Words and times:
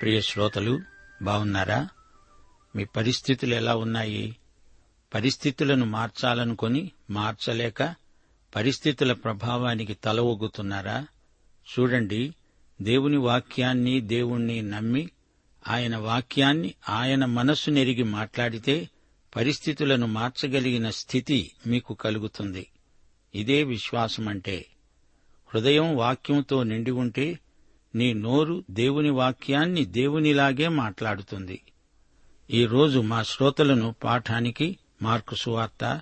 ప్రియ 0.00 0.20
శ్రోతలు 0.20 0.80
బాగున్నారా 1.22 1.88
మీ 2.76 2.84
పరిస్థితులు 2.84 3.54
ఎలా 3.54 3.76
ఉన్నాయి? 3.76 4.36
పరిస్థితులను 5.14 5.84
మార్చాలనుకొని 5.86 6.92
మార్చలేక 7.10 7.94
పరిస్థితుల 8.56 9.12
ప్రభావానికి 9.12 9.94
తల 9.94 10.20
ఒగ్గుతున్నారా? 10.20 11.06
చూడండి 11.66 12.34
దేవుని 12.82 13.16
వాక్యాన్ని 13.16 14.00
దేవుణ్ణి 14.00 14.62
నమ్మి 14.62 15.10
ఆయన 15.68 15.96
వాక్యాన్ని 15.96 16.74
ఆయన 16.88 17.24
మనస్సు 17.24 17.70
నెరిగి 17.70 18.02
మాట్లాడితే 18.02 18.88
పరిస్థితులను 19.36 20.06
మార్చగలిగిన 20.06 20.90
స్థితి 20.90 21.50
మీకు 21.66 21.94
కలుగుతుంది. 21.94 22.66
ఇదే 23.34 23.62
విశ్వాసమంటే 23.62 24.66
హృదయం 25.54 25.96
వాక్యంతో 25.96 26.62
నిండి 26.62 26.90
ఉంటే 26.90 27.38
నీ 27.94 28.12
నోరు 28.12 28.64
దేవుని 28.70 29.10
వాక్యాన్ని 29.10 29.84
దేవునిలాగే 29.84 30.68
మాట్లాడుతుంది. 30.68 31.60
ఈరోజు 32.50 32.98
మా 32.98 33.22
శ్రోతలను 33.22 33.94
పాఠానికి 34.04 34.78
మార్కు 35.02 35.34
సువార్త 35.34 36.00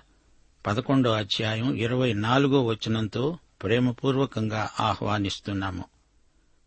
పదకొండో 0.67 1.11
అధ్యాయం 1.11 1.73
ఇరవై 1.73 2.13
నాలుగో 2.13 2.65
వచనంతో 2.65 3.37
ప్రేమపూర్వకంగా 3.63 4.69
ఆహ్వానిస్తున్నాము. 4.79 5.83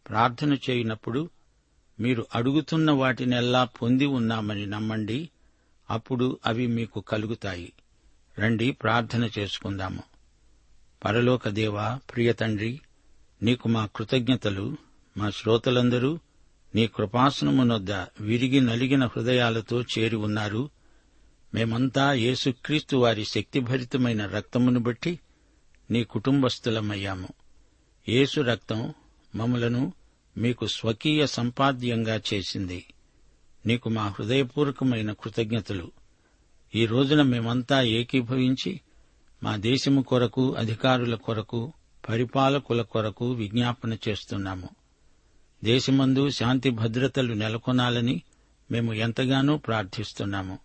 ప్రార్థన 0.08 0.56
చేయనప్పుడు 0.70 1.30
మీరు 2.00 2.26
అడుగుతున్న 2.34 2.90
వాటినెల్లా 2.90 3.64
పొంది 3.64 4.06
ఉన్నామని 4.06 4.66
నమ్మండి 4.66 5.28
అప్పుడు 5.90 6.38
అవి 6.46 6.66
మీకు 6.66 7.00
కలుగుతాయి. 7.00 7.72
రండి 8.38 8.70
ప్రార్థన 8.70 9.30
చేసుకుందాము. 9.38 10.02
పరలోక 11.04 11.48
దేవా 11.48 12.00
ప్రియ 12.14 12.32
తండ్రి 12.32 12.80
నీకు 13.42 13.68
మా 13.68 13.88
కృతజ్ఞతలు 13.96 14.85
మా 15.16 15.30
శ్రోతలందరూ 15.30 16.18
నీ 16.74 16.86
కృపాసనమునొద్ద 16.86 17.92
విరిగి 17.92 18.60
నలిగిన 18.60 19.06
హృదయాలతో 19.06 19.82
చేరి 19.82 20.16
ఉన్నారు. 20.16 20.70
మేమంతా 21.54 22.12
యేసుక్రీస్తు 22.12 22.96
వారి 22.96 23.24
శక్తిభరితమైన 23.24 24.26
రక్తమును 24.26 24.80
బట్టి 24.80 25.18
నీ 25.90 26.04
కుటుంబస్థులమయ్యాము. 26.04 27.28
యేసు 28.08 28.40
రక్తం 28.40 28.94
మమ్మలను 29.34 29.92
మీకు 30.36 30.66
స్వకీయ 30.66 31.26
సంపాద్యంగా 31.26 32.20
చేసింది. 32.34 32.84
నీకు 33.66 33.88
మా 33.88 34.08
హృదయపూర్వకమైన 34.08 35.12
కృతజ్ఞతలు. 35.12 35.90
ఈ 36.74 36.86
రోజున 36.86 37.22
మేమంతా 37.22 37.82
ఏకీభవించి 37.82 38.80
మా 39.42 39.56
దేశము 39.56 40.02
కొరకు 40.02 40.54
అధికారుల 40.54 41.14
కొరకు 41.14 41.72
పరిపాలకుల 42.08 42.82
కొరకు 42.82 43.32
విజ్ఞాపన 43.32 43.96
చేస్తున్నాము. 44.08 44.68
దేశమందు 45.66 46.30
శాంతి 46.30 46.70
భద్రతలు 46.70 47.34
నెలకొనాలని 47.34 48.22
మేము 48.70 48.92
ఎంతగానో 48.92 49.56
ప్రార్థిస్తున్నాము. 49.56 50.58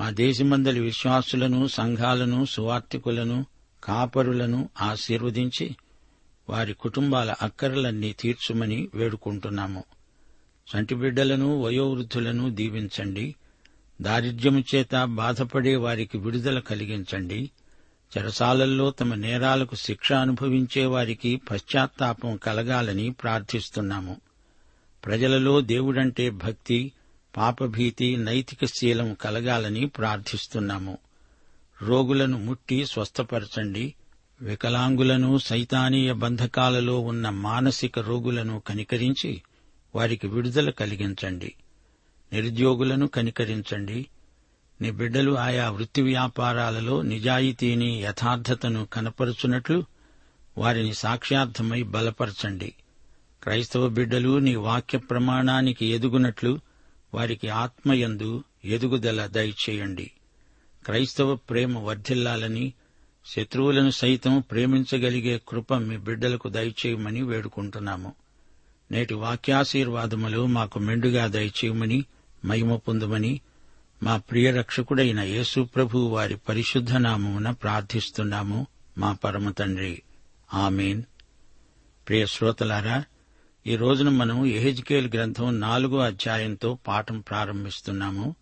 మా 0.00 0.10
దేశమందలి 0.10 0.80
విశ్వాసులను 0.80 1.66
సంఘాలను 1.66 2.44
సువార్థికులను 2.44 3.46
కాపరులను 3.84 4.68
ఆశీర్వదించి 4.80 5.76
వారి 6.50 6.74
కుటుంబాల 6.74 7.34
అక్కరలన్నీ 7.42 8.12
తీర్చుమని 8.12 8.88
వేడుకుంటున్నాము. 8.94 9.84
చంటిబిడ్డలను 10.68 11.62
వయోవృద్ధులను 11.62 12.50
దీవించండి. 12.50 13.34
దారిద్ర్యము 14.02 14.64
చేత 14.74 15.04
బాధపడే 15.04 15.76
వారికి 15.76 16.18
విడుదల 16.18 16.58
కలిగించండి. 16.58 17.50
చెరసాలల్లో 18.16 18.90
తమ 18.90 19.14
నేరాలకు 19.14 19.76
శిక్ష 19.76 20.12
అనుభవించే 20.12 20.86
వారికి 20.86 21.40
పశ్చాత్తాపం 21.50 22.36
కలగాలని 22.36 23.10
ప్రార్థిస్తున్నాము. 23.10 24.16
ప్రజలలో 25.04 25.60
దేవుడంటే 25.60 26.30
భక్తి 26.30 26.92
పాపభీతి 27.36 28.16
నైతిక 28.16 28.64
శీలం 28.64 29.14
కలగాలని 29.14 29.86
ప్రార్థిస్తున్నాము. 29.86 30.98
రోగులను 31.82 32.38
ముట్టి 32.38 32.86
స్వస్థపరచండి. 32.86 33.94
వికలాంగులను 34.40 35.38
సైతానీయ 35.38 36.12
బంధకాలలో 36.12 37.00
ఉన్న 37.00 37.28
మానసిక 37.28 37.98
రోగులను 37.98 38.62
కనికరించి 38.66 39.42
వారికి 39.94 40.26
విడుదల 40.26 40.70
కలిగించండి. 40.70 41.54
నిరుద్యోగులను 42.32 43.06
కనికరించండి. 43.06 44.06
నీ 44.80 44.90
బిడ్డలు 44.90 45.38
ఆయా 45.38 45.70
వృత్తి 45.70 46.02
వ్యాపారాలలో 46.02 47.02
నిజాయితీని 47.02 48.02
యథార్థతను 48.02 48.86
కనపరుచున్నట్లు 48.86 49.84
వారిని 50.58 50.94
సాక్ష్యార్థమై 50.94 51.82
బలపరచండి. 51.82 52.74
క్రైస్తవ 53.42 53.88
బిడ్డలు 53.88 54.38
నీ 54.38 54.54
వాక్య 54.54 54.98
ప్రమాణానికి 54.98 55.86
ఎదుగునట్లు 55.86 56.60
వారికి 57.14 57.48
ఆత్మయందు 57.48 58.44
ఎదుగుదల 58.64 59.26
దయచేయండి. 59.26 60.10
క్రైస్తవ 60.84 61.34
ప్రేమ 61.34 61.78
వర్ధిల్లాలని 61.78 62.72
శత్రువులను 63.26 63.90
సైతం 63.90 64.40
ప్రేమించగలిగే 64.50 65.40
కృప 65.48 65.74
మీ 65.74 65.96
బిడ్డలకు 65.96 66.48
దయచేయమని 66.48 67.22
వేడుకుంటున్నాము. 67.22 68.12
నేటి 68.90 69.14
వాక్యాశీర్వాదములు 69.14 70.46
మాకు 70.46 70.78
మెండుగా 70.78 71.26
దయచేయమని 71.26 72.04
మహిమ 72.44 72.76
పొందమని 72.76 73.40
మా 74.02 74.16
ప్రియరక్షకుడైన 74.16 75.20
యేసు 75.20 75.60
ప్రభు 75.60 75.98
వారి 75.98 76.36
పరిశుద్ధ 76.36 76.92
నామమున 76.92 77.50
ప్రార్థిస్తున్నాము 77.50 78.66
మా 78.98 79.12
పరమ 79.12 79.50
తండ్రి. 79.50 80.02
ఆమెన్. 80.54 81.02
ప్రియ 82.08 82.26
శ్రోతలారా 82.26 83.04
ఈ 83.66 83.76
రోజున 83.76 84.08
మనం 84.08 84.46
ఎహెజ్కేల్ 84.46 85.10
గ్రంథం 85.14 85.60
నాలుగో 85.60 85.98
అధ్యాయంతో 85.98 86.78
పాఠం 86.86 87.20
ప్రారంభిస్తున్నాము. 87.20 88.34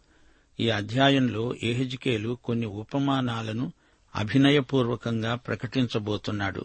ఈ 0.61 0.71
అధ్యాయంలో 0.71 1.55
ఎహెజ్కేలు 1.63 2.39
కొన్ని 2.45 2.67
ఉపమానాలను 2.67 3.73
అభినయపూర్వకంగా 4.17 5.35
ప్రకటించబోతున్నాడు. 5.35 6.65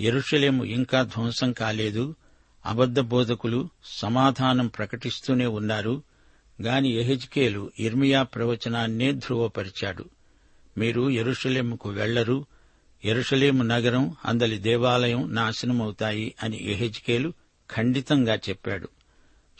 ఎరుషలేము 0.00 0.64
ఇంకా 0.64 1.02
ధ్వంసం 1.02 1.52
కాలేదు 1.52 2.14
అబద్ద 2.66 3.00
బోధకులు 3.00 3.68
సమాధానం 3.84 4.66
ప్రకటిస్తూనే 4.66 5.46
ఉన్నారు 5.46 6.02
గాని 6.62 6.88
ఎహెచ్కేలు 6.88 7.70
ఇర్మియా 7.78 8.22
ప్రవచనాన్నే 8.22 9.12
ధృవపరిచాడు. 9.12 10.04
మీరు 10.78 11.10
ఎరుషలేముకు 11.10 11.88
వెళ్ళరు 11.88 12.46
ఎరుషలేము 13.04 13.62
నగరం 13.62 14.16
అందలి 14.24 14.58
దేవాలయం 14.58 15.34
నాశనమవుతాయి 15.34 16.34
అని 16.42 16.70
ఎహెచ్కేలు 16.70 17.32
ఖండితంగా 17.70 18.34
చెప్పాడు. 18.34 18.88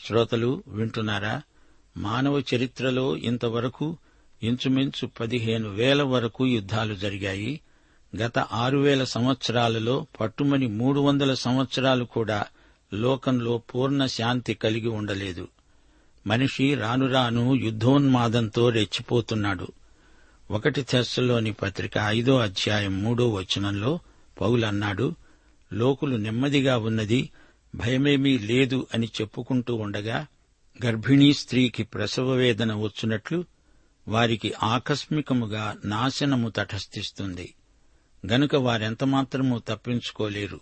శ్రోతలు 0.06 0.62
వింటున్నారా? 0.68 1.42
మానవ 1.96 2.42
చరిత్రలో 2.54 3.16
ఇంతవరకు 3.16 3.96
ఇంచుమించు 4.42 5.06
పదిహేను 5.06 5.68
వేల 5.68 6.02
వరకు 6.02 6.46
యుద్ధాలు 6.46 6.94
జరిగాయి. 6.94 7.60
గత 8.16 8.38
ఆరు 8.38 8.78
వేల 8.78 9.04
సంవత్సరాలలో 9.04 10.06
పట్టుమని 10.20 10.66
మూడు 10.66 11.00
వందల 11.00 11.34
సంవత్సరాలు 11.34 12.04
కూడా 12.04 12.46
లోకంలో 12.94 13.58
పూర్ణ 13.58 14.06
శాంతి 14.06 14.54
కలిగి 14.54 14.88
ఉండలేదు. 14.88 15.48
మనిషి 16.28 16.75
రానురాను 16.75 17.54
యుద్ధోన్మాదంతో 17.54 18.70
రెచ్చిపోతున్నాడు. 18.70 19.69
ఒకటి 20.50 20.82
తెస్సలోని 20.82 21.52
పత్రిక 21.52 21.92
ఐదో 21.98 22.38
అధ్యాయం 22.38 23.02
మూడో 23.02 23.28
వచనంలో 23.28 23.98
పౌలన్నాడు 24.40 25.14
లోకులు 25.72 26.16
నెమ్మదిగా 26.16 26.78
ఉన్నది 26.78 27.30
భయమేమీ 27.75 28.38
లేదు 28.38 28.86
అని 28.94 29.08
చెప్పుకుంటూ 29.20 29.75
ఉండగా 29.75 30.26
గర్భిణీ 30.86 31.32
స్త్రీకి 31.32 31.82
ప్రసవ 31.82 32.31
వేదన 32.31 32.74
వచ్చినట్లు 32.74 33.44
వారికి 34.08 34.54
ఆకస్మికముగా 34.62 35.76
నాశనము 35.84 36.48
తటస్థిస్తుంది. 36.48 37.54
గనుక 38.26 38.54
వారెంతమాత్రమూ 38.54 39.58
తప్పించుకోలేరు. 39.58 40.60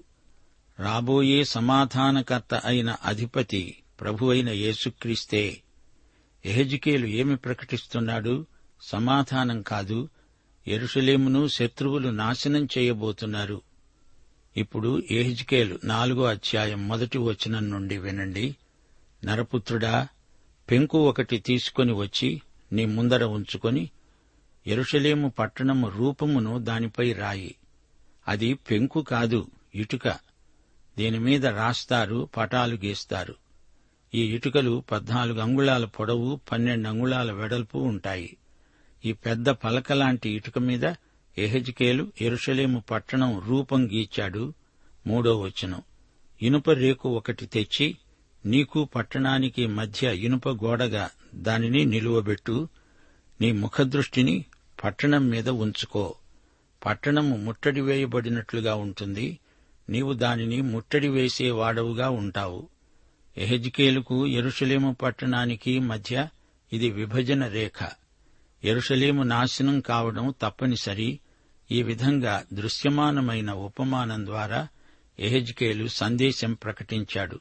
రాబోయే 0.79 1.45
సమాధానకర్త 1.45 2.55
అయిన 2.55 2.97
అధిపతి 3.05 3.77
ప్రభు 4.01 4.31
అయిన 4.31 4.49
యేసుక్రీస్తే 4.49 5.63
ఎహెజికేలు 6.47 7.07
ఏమి 7.07 7.37
ప్రకటిస్తున్నాడు? 7.37 8.47
సమాధానం 8.83 9.63
కాదు. 9.63 10.09
ఎరుషలేమును 10.69 11.49
శత్రువులు 11.49 12.09
నాశనం 12.09 12.69
చేయబోతున్నారు. 12.79 13.63
ఇప్పుడు 14.57 15.03
ఏహిజ్కేలు 15.11 15.79
నాలుగో 15.85 16.25
అధ్యాయం 16.25 16.89
మొదటి 16.89 17.19
వచనం 17.19 17.71
నుండి 17.71 17.99
వినండి. 17.99 18.57
నరపుత్రుడా 19.25 20.09
పెంకు 20.71 21.09
ఒకటి 21.09 21.39
తీసుకొని 21.39 21.93
వచ్చి 21.93 22.43
నీ 22.73 22.85
ముందర 22.85 23.25
ఉంచుకొని 23.25 23.91
ఎరుషలేము 24.67 25.29
పట్టణము 25.29 25.89
రూపమును 25.89 26.59
దానిపై 26.59 27.13
రాయి. 27.13 27.55
అది 28.29 28.55
పెంకు 28.55 29.03
కాదు 29.03 29.47
ఇటుక. 29.75 30.09
దీనిమీద 30.99 31.47
రాస్తారు 31.47 32.29
పటాలు 32.37 32.75
గీస్తారు. 32.75 33.46
ఈ 34.17 34.21
ఇటుకలు 34.21 34.85
పద్నాలుగు 34.93 35.41
అంగుళాల 35.41 35.85
పొడవు 35.85 36.41
పన్నెండు 36.53 36.89
అంగుళాల 36.89 37.33
వెడల్పు 37.33 37.79
ఉంటాయి. 37.79 38.37
ఈ 39.05 39.13
పెద్ద 39.13 39.49
పలక 39.49 39.93
లాంటి 39.93 40.31
ఇటుక 40.31 40.59
మీద 40.59 40.85
ఎహెజ్కేలు 41.39 42.13
ఎరుషలేము 42.21 42.83
పట్టణం 42.91 43.43
రూపం 43.47 43.87
గీచాడు 43.87 44.55
మూడో 45.07 45.41
వచనం. 45.41 45.83
ఇనుప 46.43 46.71
రేకు 46.71 47.09
ఒకటి 47.09 47.47
తెచ్చి 47.47 47.97
నీకు 48.47 48.85
పట్టణానికి 48.85 49.67
మధ్య 49.67 50.17
ఇనుప 50.17 50.49
గోడగా 50.49 51.11
దానిని 51.35 51.85
నిలువబెట్టు. 51.85 52.69
నీ 53.41 53.53
ముఖదృష్టిని 53.53 54.45
పట్టణం 54.85 55.29
మీద 55.29 55.49
ఉంచుకో. 55.49 56.15
పట్టణము 56.87 57.37
ముట్టడి 57.37 57.81
వేయబడినట్లుగా 57.81 58.75
ఉంటుంది. 58.75 59.39
నీవు 59.91 60.13
దానిని 60.13 60.61
ముట్టడి 60.61 61.09
వేసే 61.09 61.51
వాడవుగా 61.51 62.11
ఉంటావు. 62.11 62.69
ఎహెజ్కేలుకు 63.39 64.27
ఎరుషలేము 64.27 64.97
పట్టణానికి 65.03 65.79
మధ్య 65.79 66.29
ఇది 66.73 66.91
విభజన 66.91 67.47
రేఖ. 67.47 67.89
ఎరుషలేము 68.65 69.23
నాశనం 69.23 69.81
కావడం 69.81 70.35
తప్పనిసరి. 70.43 71.19
ఈ 71.71 71.83
విధంగా 71.83 72.45
దృశ్యమానమైన 72.53 73.53
ఉపమానం 73.53 74.27
ద్వారా 74.27 74.69
ఎహెజ్కేలు 75.19 75.87
సందేశం 75.87 76.53
ప్రకటించాడు. 76.53 77.41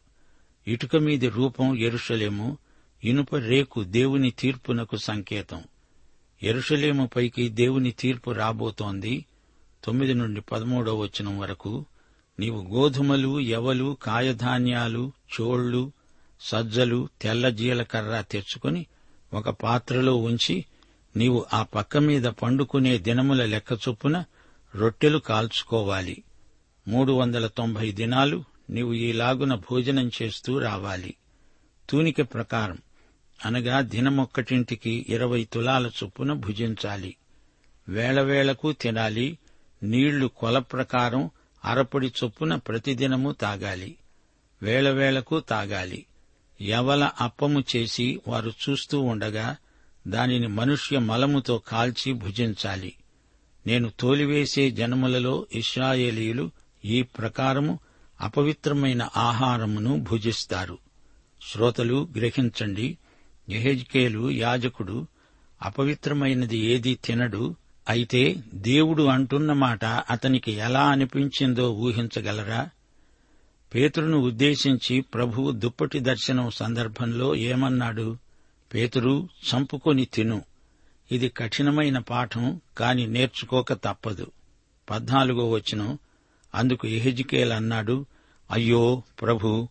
ఇటుక 0.68 0.96
మీది 0.96 1.30
రూపం 1.30 1.78
ఎరుషలేము 1.78 2.58
ఇనుప 3.04 3.36
రేకు 3.36 3.84
దేవుని 3.84 4.32
తీర్పునకు 4.32 4.98
సంకేతం. 4.98 5.64
ఎరుషలేముపైకి 6.44 7.50
దేవుని 7.50 7.92
తీర్పు 7.92 8.32
రాబోతోంది. 8.32 9.26
తొమ్మిది 9.84 10.14
నుండి 10.14 10.42
పదమూడో 10.42 10.96
వచనం 10.96 11.40
వరకు 11.40 11.86
నీవు 12.40 12.62
గోధుమలు 12.64 13.40
ఎవలు 13.40 13.98
కాయధాన్యాలు 14.04 15.12
చోళ్ళు 15.42 15.92
సజ్జలు 16.42 17.10
తెల్ల 17.22 17.50
జీలకర్ర 17.50 18.22
తెచ్చుకొని 18.22 18.86
ఒక 19.34 19.50
పాత్రలో 19.50 20.16
ఉంచి 20.16 20.66
నీవు 21.18 21.46
ఆ 21.54 21.64
పక్క 21.64 21.98
మీద 21.98 22.24
పండుకునే 22.24 22.98
దినముల 22.98 23.46
లెక్క 23.46 23.74
చొప్పున 23.74 24.24
రొట్టెలు 24.76 25.18
కాల్చుకోవాలి. 25.18 26.24
మూడు 26.88 27.12
వందల 27.12 27.48
తొంభై 27.48 27.92
దినాలు 27.92 28.44
నీవు 28.70 28.94
ఈలాగున 28.94 29.56
భోజనం 29.56 30.12
చేస్తూ 30.22 30.60
రావాలి. 30.60 31.16
తూనిక 31.90 32.22
ప్రకారం 32.22 32.78
అనగా 33.46 33.82
దినమొక్కటింటికి 33.82 35.06
ఇరవై 35.10 35.44
తులాల 35.44 35.88
చొప్పున 35.88 36.34
భుజించాలి. 36.34 37.16
వేళవేళకు 37.90 38.72
తినాలి. 38.72 39.38
నీళ్ళు 39.84 40.28
కొల 40.28 40.60
ప్రకారం 40.60 41.30
అరపడి 41.66 42.08
చొప్పున 42.08 42.56
ప్రతిదినము 42.56 43.32
తాగాలి. 43.32 43.96
వేళవేళకు 44.62 45.40
తాగాలి. 45.40 46.06
ఎవల 46.62 47.12
అప్పము 47.22 47.64
చేసి 47.76 48.22
వారు 48.28 48.52
చూస్తూ 48.70 49.02
ఉండగా 49.02 49.56
దానిని 50.08 50.48
మనుష్య 50.48 51.00
మలముతో 51.00 51.58
కాల్చి 51.68 52.14
భుజించాలి. 52.14 52.94
నేను 53.68 53.92
తోలివేసే 54.00 54.72
జనములలో 54.72 55.48
ఇస్రాయేలీయులు 55.54 56.52
ఈ 56.86 57.02
ప్రకారము 57.02 57.80
అపవిత్రమైన 58.22 59.10
ఆహారమును 59.18 60.00
భుజిస్తారు. 60.00 60.78
శ్రోతలు 61.52 62.10
గ్రహించండి 62.18 62.98
యెహెజ్కేలు 63.50 64.32
యాజకుడు 64.32 65.08
అపవిత్రమైనది 65.62 66.58
ఏదీ 66.58 66.96
తినడు 66.96 67.56
అయితే 67.88 68.36
దేవుడు 68.54 69.04
అంటున్న 69.04 69.54
మాట 69.54 69.86
అతనికి 69.86 70.52
ఎలా 70.52 70.90
అనిపించిందో 70.90 71.72
ఊహించగలరా? 71.72 72.70
పేతురును 73.76 74.18
ఉద్దేశించి 74.18 75.02
ప్రభువు 75.02 75.52
దుప్పటి 75.52 76.00
దర్శనం 76.00 76.50
సందర్భంలో 76.50 77.36
ఏమన్నాడు? 77.36 78.18
పేతురు 78.74 79.30
చంపుకొని 79.46 80.06
తిను. 80.06 80.42
ఇది 81.12 81.30
కఠినమైన 81.30 81.98
పాఠం 81.98 82.62
కాని 82.78 83.08
నేర్చుకోక 83.08 83.74
తప్పదు. 83.74 84.32
పద్నాలుగో 84.90 85.50
వచనం. 85.50 85.98
అందుకు 86.56 86.88
ఎహెజికేల్ 86.88 87.52
అన్నాడు 87.52 88.06
అయ్యో 88.52 89.04
ప్రభు 89.22 89.68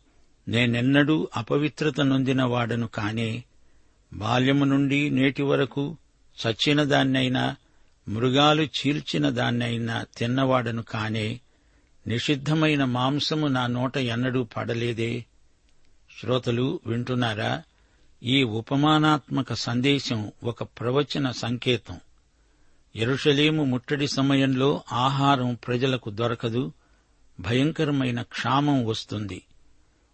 నేనెన్నడూ 0.48 1.28
అపవిత్రత 1.36 2.00
నొందిన 2.00 2.42
వాడను 2.42 2.86
కానే 2.86 3.44
బాల్యము 4.12 4.64
నుండి 4.64 5.10
నేటి 5.10 5.42
వరకు 5.42 5.96
సచ్చిన 6.38 6.82
దాన్నైనా 6.82 7.56
మృగాలు 8.08 8.62
చీల్చిన 8.62 9.28
దాన్నైనా 9.28 10.04
తిన్నవాడను 10.16 10.82
కానే 10.82 11.40
నిషిద్ధమైన 12.06 12.84
మాంసము 12.84 13.46
నా 13.46 13.66
నోట 13.66 13.96
ఎన్నడూ 13.96 14.44
పడలేదే. 14.44 15.24
శ్రోతలు 16.20 16.80
వింటున్నారా? 16.86 17.62
ఈ 18.22 18.42
ఉపమానాత్మక 18.42 19.52
సందేశం 19.52 20.32
ఒక 20.44 20.62
ప్రవచన 20.62 21.30
సంకేతం. 21.30 22.00
ఎరుషలేము 22.96 23.64
ముట్టడి 23.64 24.08
సమయంలో 24.08 24.82
ఆహారం 24.92 25.54
ప్రజలకు 25.54 26.10
దొరకదు 26.10 26.72
భయంకరమైన 27.40 28.22
క్షామం 28.22 28.86
వస్తుంది. 28.86 29.42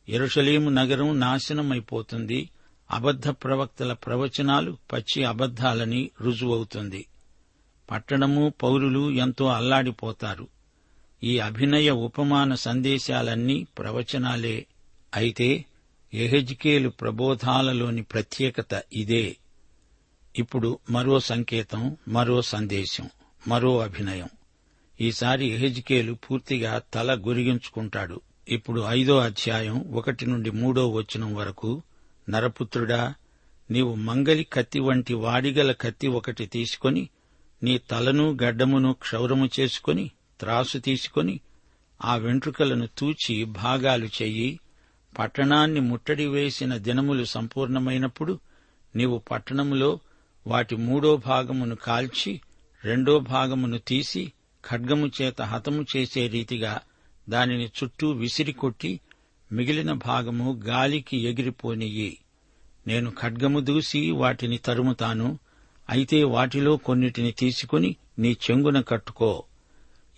ఎరుషలేము 0.08 0.70
నగరం 0.70 1.20
నాశనమైపోతుంది 1.20 2.50
అబద్ధ 2.90 3.28
ప్రవక్తల 3.28 3.92
ప్రవచనాలు 3.92 4.78
పచ్చి 4.92 5.24
అబద్ధాలని 5.24 6.10
రుజువవుతుంది. 6.20 7.06
పట్టణము 7.90 8.52
పౌరులు 8.62 9.10
ఎంతో 9.10 9.46
అల్లాడిపోతారు. 9.46 10.48
ఈ 11.24 11.38
అభినయ 11.38 11.90
ఉపమాన 11.90 12.54
సందేశాలన్నీ 12.54 13.66
ప్రవచనాలే. 13.78 14.66
అయితే 15.14 15.64
ఎహెజ్కేలు 16.14 16.88
ప్రబోధాలలోని 16.88 18.02
ప్రత్యేకత 18.02 18.82
ఇదే. 18.92 19.36
ఇప్పుడు 20.38 20.78
మరో 20.90 21.20
సంకేతం 21.20 21.96
మరో 22.08 22.42
సందేశం 22.42 23.10
మరో 23.48 23.78
అభినయం. 23.78 24.28
ఈసారి 25.00 25.46
ఎహెజ్కేలు 25.46 26.12
పూర్తిగా 26.12 26.82
తల 26.94 27.22
గురిగించుకుంటాడు. 27.26 28.20
ఇప్పుడు 28.48 28.84
ఐదో 28.88 29.18
అధ్యాయం 29.18 29.92
ఒకటి 29.92 30.26
నుండి 30.26 30.50
మూడో 30.50 30.90
వచనం 30.90 31.34
వరకు 31.34 31.82
నరపుత్రుడా 32.30 33.14
నీవు 33.70 33.94
మంగలి 33.94 34.44
కత్తి 34.52 34.80
వంటి 34.80 35.14
వాడిగల 35.14 35.72
కత్తి 35.72 36.08
ఒకటి 36.08 36.46
తీసుకొని 36.46 37.08
నీ 37.62 37.78
తలను 37.78 38.38
గడ్డమును 38.42 38.92
క్షౌరము 38.92 39.50
చేసుకొని 39.60 40.10
త్రాసు 40.40 40.78
తీసుకొని 40.78 41.40
ఆ 42.04 42.16
వెంట్రుకలను 42.16 42.88
తూచి 42.98 43.44
భాగాలు 43.44 44.06
చెయ్యి. 44.06 44.60
పట్టణాన్ని 45.18 45.80
ముట్టడి 45.80 46.26
వేసిన 46.26 46.76
దినములు 46.76 47.24
సంపూర్ణమైనప్పుడు 47.24 48.38
నీవు 48.96 49.18
పట్టణములో 49.18 50.00
వాటి 50.46 50.76
మూడో 50.76 51.16
భాగమును 51.16 51.76
కాల్చి 51.76 52.40
రెండో 52.84 53.18
భాగమును 53.18 53.78
తీసి 53.78 54.32
ఖడ్గము 54.70 55.10
చేత 55.22 55.42
హతము 55.42 55.84
చేసే 55.96 56.26
రీతిగా 56.26 56.80
దానిని 57.28 57.66
చుట్టూ 57.66 58.10
విసిరికొట్టి 58.10 59.00
మిగిలిన 59.52 59.92
భాగము 59.92 60.60
గాలికి 60.64 61.16
ఎగిరిపోనియ్యి. 61.16 62.18
నేను 62.86 63.12
ఖడ్గము 63.20 63.60
దూసి 63.60 64.10
వాటిని 64.10 64.58
తరుముతాను. 64.58 65.38
అయితే 65.90 66.24
వాటిలో 66.24 66.76
కొన్నిటిని 66.76 67.32
తీసుకుని 67.32 67.96
నీ 68.18 68.36
చెంగున 68.50 68.80
కట్టుకో. 68.80 69.44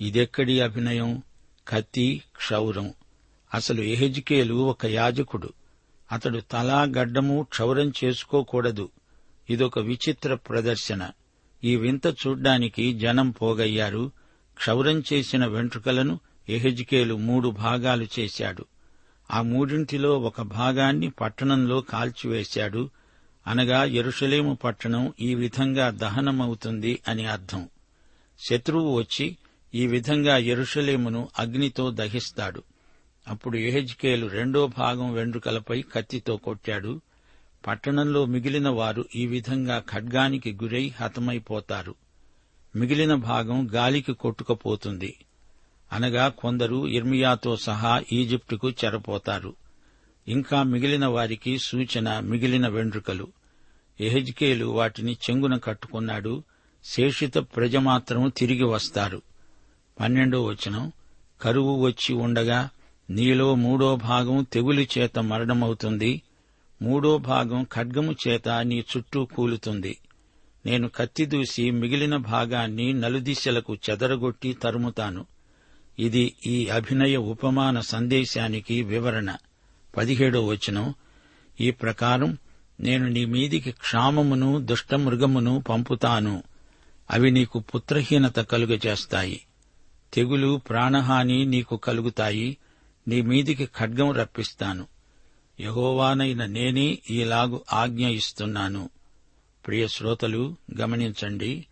ఇదెక్కడి 0.00 0.60
అభినయం? 0.60 1.22
కత్తి 1.68 2.22
క్షౌరం. 2.36 2.94
అసలు 3.54 3.82
ఎహెజ్కేలు 3.82 4.54
ఒక 4.54 4.86
యాజకుడు. 4.86 5.52
అతడు 6.12 6.38
తలా 6.38 6.82
గడ్డము 6.82 7.42
క్షౌరం 7.42 7.92
చేసుకోకూడదు. 8.04 8.88
ఇదొక 9.50 9.78
విచిత్ర 9.78 10.34
ప్రదర్శన. 10.34 11.10
ఈ 11.64 11.76
వింత 11.76 12.06
చూడ్డానికి 12.06 12.98
జనం 12.98 13.30
పోగయ్యారు. 13.30 14.10
క్షౌరం 14.56 15.02
చేసిన 15.12 15.46
వెంట్రుకలను 15.46 16.20
ఎహెజ్కేలు 16.48 17.14
మూడు 17.14 17.48
భాగాలు 17.48 18.06
చేశాడు. 18.18 18.64
ఆ 19.30 19.42
మూడింటిలో 19.42 20.18
ఒక 20.18 20.42
భాగాన్ని 20.42 21.10
పట్టణంలో 21.10 21.80
కాల్చివేశాడు. 21.80 22.90
అనగా 23.46 23.84
ఎరుషలేము 23.84 24.54
పట్టణం 24.54 25.12
ఈ 25.20 25.34
విధంగా 25.34 25.90
దహనమవుతుంది 25.90 27.00
అని 27.08 27.26
అర్థం. 27.26 27.68
శత్రువు 28.48 28.94
వచ్చి 28.94 29.36
ఈ 29.74 29.86
విధంగా 29.86 30.36
ఎరుషలేమును 30.36 31.28
అగ్నితో 31.38 31.90
దహిస్తాడు. 31.90 32.62
అప్పుడు 33.28 33.56
ఎహెజ్కేలు 33.56 34.26
రెండో 34.26 34.66
భాగం 34.66 35.12
వెండ్రుకలపై 35.12 35.82
కత్తితో 35.82 36.36
కొట్టాడు. 36.36 37.00
పట్టణంలో 37.66 38.26
మిగిలిన 38.26 38.68
వారు 38.68 39.04
ఈ 39.16 39.26
విధంగా 39.26 39.84
ఖడ్గానికి 39.90 40.58
గురై 40.62 40.88
హతమైపోతారు. 40.88 41.94
మిగిలిన 42.76 43.14
భాగం 43.14 43.68
గాలికి 43.74 44.12
కొట్టుకుపోతుంది. 44.12 45.24
అనగా 45.92 46.28
కొందరు 46.28 46.88
ఇర్మియాతో 46.88 47.56
సహా 47.56 48.02
ఈజిప్టుకు 48.12 48.70
చెరపోతారు. 48.70 49.54
ఇంకా 50.28 50.62
మిగిలిన 50.62 51.06
వారికి 51.06 51.58
సూచన 51.58 52.20
మిగిలిన 52.20 52.68
వెండ్రుకలు. 52.68 53.28
ఎహెజ్కేలు 54.00 54.66
వాటిని 54.66 55.12
చెంగున 55.12 55.56
కట్టుకున్నాడు. 55.56 56.42
శేషిత 56.84 57.34
ప్రజ 57.36 57.76
మాత్రం 57.76 58.32
తిరిగి 58.36 58.64
వస్తారు. 58.64 59.22
పన్నెండో 60.00 60.44
వచనం. 60.44 60.92
కరువు 61.40 61.86
వచ్చి 61.86 62.14
ఉండగా 62.14 62.68
నీలో 63.10 63.54
మూడో 63.54 63.96
భాగం 63.96 64.46
తెగులు 64.52 64.80
చేత 64.80 65.18
మరణమవుతుంది. 65.18 66.22
మూడో 66.82 67.18
భాగం 67.18 67.66
ఖడ్గము 67.74 68.14
చేత 68.28 68.48
నీ 68.48 68.84
చుట్టూ 68.96 69.24
కూలుతుంది. 69.24 69.98
నేను 70.66 70.88
కత్తి 70.88 71.26
దూసి 71.26 71.70
మిగిలిన 71.70 72.16
భాగాన్ని 72.16 72.92
నలుదిశలకు 72.92 73.74
చెదరగొట్టి 73.74 74.52
తరుముతాను. 74.52 75.26
ఇది 75.98 76.34
ఈ 76.46 76.66
అభినయ 76.66 77.16
ఉపమాన 77.16 77.80
సందేశానికి 77.80 78.82
వివరణ. 78.82 79.36
పదిహేడో 79.96 80.46
వచనం 80.46 80.94
ఈ 81.60 81.70
ప్రకారం 81.70 82.38
నేను 82.80 83.08
నీ 83.08 83.24
మీదికి 83.24 83.70
క్షామమును 83.70 84.58
దుష్టమృగమును 84.58 85.64
పంపుతాను. 85.68 86.42
అవి 87.10 87.30
నీకు 87.30 87.60
పుత్రహీనత 87.60 88.40
కలుగజేస్తాయి 88.40 89.46
తెగులు 90.14 90.60
ప్రాణహాని 90.68 91.44
నీకు 91.44 91.76
కలుగుతాయి. 91.76 92.56
నీ 93.08 93.20
మీదికి 93.20 93.66
ఖడ్గం 93.66 94.12
రప్పిస్తాను. 94.12 94.86
యహోవానైన 95.60 96.44
నేనే 96.44 96.98
ఈలాగు 97.10 97.64
ఆజ్ఞ 97.72 98.08
ఇస్తున్నాను. 98.08 98.90
ప్రియ 99.66 99.88
శ్రోతలు 99.88 100.56
గమనించండి 100.80 101.66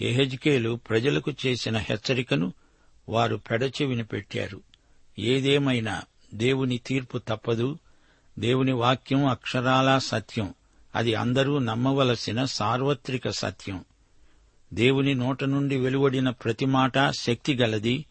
ఎహెజ్కేలు 0.00 0.80
ప్రజలకు 0.90 1.32
చేసిన 1.46 1.76
హెచ్చరికను 1.76 2.52
వారు 3.08 3.36
పెడచెవిని 3.36 4.04
పెట్టారు. 4.04 4.60
ఏదేమైనా 5.18 6.02
దేవుని 6.34 6.78
తీర్పు 6.78 7.18
తప్పదు. 7.18 7.78
దేవుని 8.38 8.72
వాక్యం 8.72 9.26
అక్షరాలా 9.26 9.98
సత్యం. 9.98 10.54
అది 10.94 11.14
అందరూ 11.14 11.58
నమ్మవలసిన 11.58 12.44
సార్వత్రిక 12.44 13.28
సత్యం. 13.28 13.84
దేవుని 14.74 15.14
నోట 15.14 15.44
నుండి 15.44 15.76
వెలువడిన 15.76 16.30
ప్రతి 16.30 16.66
మాట 16.66 17.10
శక్తిగలది 17.10 18.04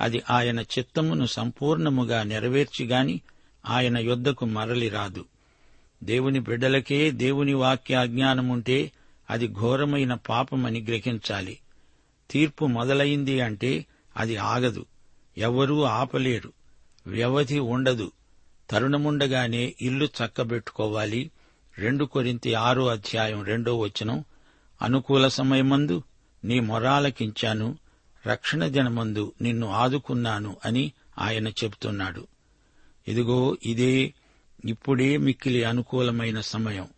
అది 0.00 0.22
ఆయన 0.30 0.60
చిత్తమును 0.60 1.26
సంపూర్ణముగా 1.26 2.22
నెరవేర్చిగాని 2.22 3.20
ఆయన 3.66 3.98
యొద్దకు 3.98 4.46
మరలి 4.46 4.88
రాదు. 4.88 5.24
దేవుని 6.04 6.40
బిడ్డలకే 6.40 7.10
దేవుని 7.10 7.54
వాక్య 7.54 7.94
అజ్ఞానముంటే 7.94 8.92
అది 9.30 9.48
ఘోరమైన 9.48 10.14
పాపమని 10.14 10.82
గ్రహించాలి. 10.82 11.58
తీర్పు 12.30 12.64
మొదలైంది 12.64 13.40
అంటే 13.40 13.86
అది 14.16 14.36
ఆగదు. 14.36 14.86
ఎవ్వరూ 15.38 15.82
ఆపలేరు. 15.82 16.52
వ్యవధి 17.10 17.58
ఉండదు. 17.58 18.12
తరుణముండగానే 18.70 19.74
ఇల్లు 19.80 20.04
చక్కబెట్టుకోవాలి. 20.04 21.30
రెండు 21.78 22.04
కొరింతి 22.04 22.54
ఆరో 22.54 22.86
అధ్యాయం 22.86 23.44
రెండో 23.44 23.78
వచనం 23.78 24.24
అనుకూల 24.82 25.28
సమయమందు 25.28 26.02
నీ 26.44 26.60
మొరాలకించాను 26.60 27.78
రక్షణ 28.26 28.66
దినమందు 28.66 29.32
నిన్ను 29.40 29.70
ఆదుకున్నాను 29.70 30.56
అని 30.64 30.92
ఆయన 31.18 31.48
చెబుతున్నాడు. 31.48 32.26
ఇదిగో 33.08 33.56
ఇదే 33.64 34.14
ఇప్పుడే 34.64 35.16
మిక్కిలి 35.16 35.64
అనుకూలమైన 35.64 36.40
సమయం. 36.40 36.88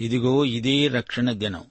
ఇదిగో 0.00 0.44
ఇదే 0.44 0.88
రక్షణ 0.88 1.32
దినం. 1.32 1.64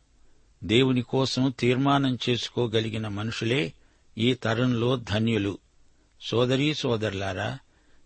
దేవుని 0.63 1.01
కోసం 1.01 1.53
తీర్మానం 1.59 2.17
చేసుకోగలిగిన 2.29 3.07
మనుషులే 3.07 3.73
ఈ 4.17 4.33
తరంలో 4.33 4.95
ధన్యులు. 4.95 5.57
సోదరీ 6.23 6.73
సోదరులారా 6.73 7.59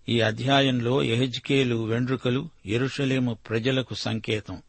ఈ 0.10 0.20
అధ్యాయంలో 0.20 1.04
ఎహెజ్కేలు 1.04 1.76
వెండ్రుకలు 1.76 2.50
ఎరుషలేము 2.66 3.34
ప్రజలకు 3.34 3.94
సంకేతం. 3.94 4.62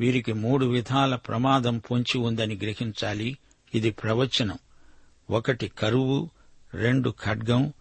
వీరికి 0.00 0.32
మూడు 0.32 0.66
విధాల 0.66 1.14
ప్రమాదం 1.14 1.78
పొంచి 1.78 2.18
ఉందని 2.18 2.54
గ్రహించాలి. 2.54 3.38
ఇది 3.74 3.90
ప్రవచనం. 3.90 4.58
ఒకటి 5.30 5.68
కరువు 5.68 6.30
రెండు 6.74 7.14
ఖడ్గం 7.24 7.72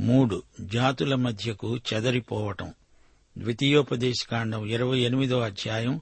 మూడు 0.00 0.42
జాతుల 0.60 1.14
మధ్యకు 1.14 1.76
చెదరిపోవటం. 1.76 2.74
ద్వితీయోపదేశకాండం 3.38 4.66
ఇరవై 4.66 4.98
ఎనిమిదో 4.98 5.40
అధ్యాయం 5.40 6.00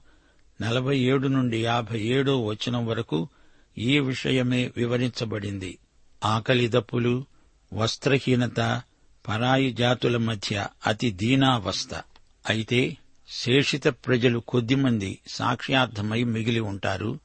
నలభై 0.61 0.99
ఏడు 0.99 1.27
నుండి 1.27 1.63
యాభై 1.63 1.99
ఏడో 1.99 2.45
వచనం 2.45 2.85
వరకు 2.85 3.29
ఈ 3.77 3.99
విషయమే 3.99 4.71
వివరించబడింది. 4.77 5.77
ఆకలి 6.25 6.67
దప్పులు 6.67 7.25
వస్త్రహీనత 7.73 8.81
పరాయి 9.27 9.73
జాతుల 9.73 10.17
మధ్య 10.17 10.67
అతి 10.87 11.11
దీనావస్థ. 11.11 12.01
అయితే 12.49 12.97
శేషిత 13.29 13.87
ప్రజలు 13.87 14.39
కొద్దిమంది 14.39 15.19
సాక్ష్యార్థమై 15.27 16.23
మిగిలి 16.23 16.59
ఉంటారు. 16.59 17.19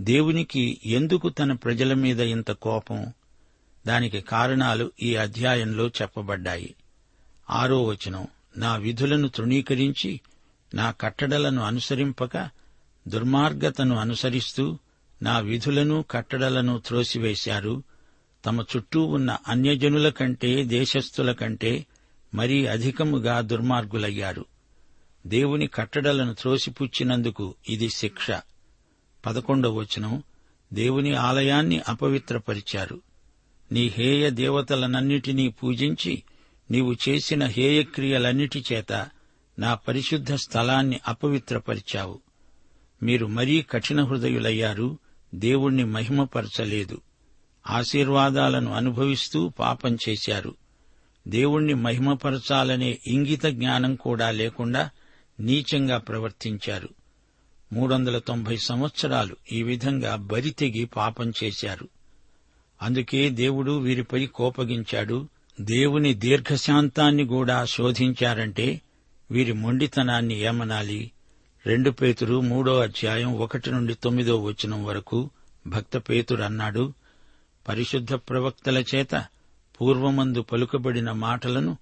దేవునికి 0.00 0.80
ఎందుకు 0.84 1.28
తన 1.28 1.52
ప్రజల 1.52 1.94
మీద 1.94 2.20
ఇంత 2.20 2.50
కోపం? 2.50 3.12
దానికి 3.86 4.20
కారణాలు 4.20 4.92
ఈ 5.02 5.16
అధ్యాయంలో 5.16 5.88
చెప్పబడ్డాయి. 5.88 6.74
ఆరో 7.50 7.84
వచనం 7.84 8.26
నా 8.56 8.76
విధులను 8.76 9.28
తృణీకరించి 9.28 10.20
నా 10.74 10.90
కట్టడలను 10.90 11.62
అనుసరింపక 11.62 12.50
దుర్మార్గతను 13.08 13.96
అనుసరిస్తూ 13.96 14.78
నా 15.22 15.38
విధులను 15.38 16.04
కట్టడలను 16.10 16.78
త్రోసివేశారు. 16.78 17.82
తమ 18.46 18.64
చుట్టూ 18.76 19.02
ఉన్న 19.02 19.36
అన్యజనుల 19.48 20.08
కంటే 20.08 20.64
దేశస్థుల 20.64 21.32
కంటే 21.32 21.86
మరీ 22.34 22.66
అధికముగా 22.66 23.40
దుర్మార్గులయ్యారు. 23.40 24.44
దేవుని 25.26 25.66
కట్టడలను 25.66 26.34
త్రోసిపుచ్చినందుకు 26.34 27.54
ఇది 27.68 27.88
శిక్ష. 27.88 28.30
పదకొండవ 29.26 29.74
వచనం 29.74 30.22
దేవుని 30.72 31.14
ఆలయాన్ని 31.14 31.80
అపవిత్రపరిచారు. 31.88 33.00
నీ 33.72 33.86
హేయ 33.86 34.30
దేవతలనన్నిటినీ 34.30 35.48
పూజించి 35.48 36.22
నీవు 36.70 36.96
చేసిన 37.08 37.46
హేయక్రియలన్నిటి 37.46 38.64
చేత 38.72 39.08
నా 39.58 39.74
పరిశుద్ధ 39.74 40.34
స్థలాన్ని 40.34 41.00
అపవిత్రపరిచావు. 41.08 42.20
మీరు 43.02 43.26
మరీ 43.26 43.62
కఠిన 43.62 44.04
హృదయులయ్యారు 44.04 44.98
దేవుణ్ణి 45.34 45.84
మహిమపరచలేదు. 45.84 47.00
ఆశీర్వాదాలను 47.70 48.72
అనుభవిస్తూ 48.72 49.48
పాపం 49.48 49.98
చేశారు. 50.08 50.54
దేవుణ్ణి 51.28 51.74
మహిమపరచాలనే 51.74 52.98
ఇంగిత 53.06 53.44
జ్ఞానం 53.44 53.94
కూడా 53.94 54.30
లేకుండా 54.30 54.90
నీచంగా 55.40 55.98
ప్రవర్తించారు. 55.98 56.88
మూడొందల 57.72 58.18
తొంభై 58.18 58.56
సంవత్సరాలు 58.56 59.36
ఈ 59.52 59.62
విధంగా 59.62 60.16
బరితెగి 60.16 60.84
పాపం 60.84 61.32
చేశారు. 61.44 61.88
అందుకే 62.82 63.30
దేవుడు 63.30 63.78
వీరిపై 63.78 64.26
కోపగించాడు. 64.26 65.28
దేవుని 65.60 66.14
దీర్ఘశాంతాన్ని 66.14 67.26
కూడా 67.26 67.64
శోధించారంటే 67.64 68.80
వీరి 69.30 69.52
మొండితనాన్ని 69.52 70.40
ఏమనాలి? 70.40 71.10
రెండు 71.66 71.90
పేతురు 71.90 72.40
మూడో 72.40 72.80
అధ్యాయం 72.80 73.38
ఒకటి 73.38 73.70
నుండి 73.70 73.94
తొమ్మిదో 73.94 74.36
వచనం 74.36 74.84
వరకు 74.84 75.30
భక్త 75.66 75.96
పేతురు 75.96 76.42
అన్నాడు. 76.42 76.92
పరిశుద్ధ 77.68 78.14
ప్రవక్తల 78.14 78.84
చేత 78.94 79.24
పూర్వమందు 79.80 80.42
పలుకబడిన 80.42 81.12
మాటలను 81.12 81.76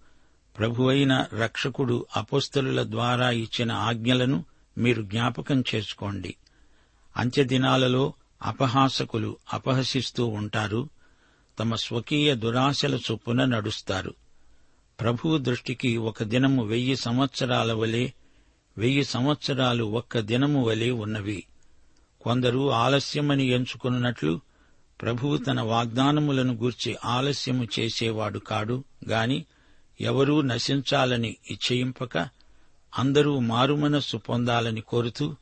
ప్రభువైన 0.59 1.27
రక్షకుడు 1.39 2.07
అపోస్తలుల 2.17 2.83
ద్వారా 2.83 3.31
ఇచ్చిన 3.31 3.73
ఆజ్ఞలను 3.73 4.45
మీరు 4.79 5.03
జ్ఞాపకం 5.03 5.65
చేసుకోండి. 5.75 6.35
అంత్యదినాలలో 7.17 8.13
అపహాసకులు 8.43 9.37
అపహసిస్తూ 9.53 10.27
ఉంటారు 10.27 10.89
తమ 11.59 11.75
స్వకీయ 11.75 12.35
దురాశల 12.35 12.99
చొప్పున 13.11 13.45
నడుస్తారు. 13.45 14.15
ప్రభువు 15.01 15.39
దృష్టికి 15.39 15.97
ఒక 15.97 16.23
దినము 16.23 16.65
వెయ్యి 16.65 16.97
సంవత్సరాల 16.97 17.73
వలె 17.73 18.09
వెయ్యి 18.79 19.05
సంవత్సరాలు 19.05 19.85
ఒక్క 19.85 20.19
దినము 20.19 20.65
వలె 20.65 20.91
ఉన్నవి. 20.91 21.45
కొందరు 22.21 22.73
ఆలస్యమని 22.73 23.45
ఎంచుకున్నట్లు 23.45 24.41
ప్రభువు 25.01 25.37
తన 25.37 25.61
వాగ్దానములను 25.61 26.55
గూర్చి 26.55 26.97
ఆలస్యము 27.05 27.67
చేసేవాడు 27.81 28.39
కాడు 28.39 28.85
గాని 29.09 29.45
ఎవరూ 30.01 30.41
నశించాలని 30.41 31.37
ఇచ్చయింపక 31.51 32.29
అందరూ 32.99 33.39
మారుమనస్సు 33.39 34.17
పొందాలని 34.17 34.81
కోరుతూ 34.81 35.37